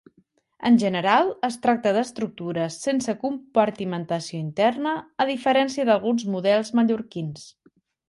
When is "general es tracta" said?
0.83-1.91